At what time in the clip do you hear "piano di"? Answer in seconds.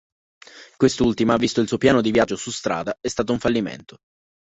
1.77-2.09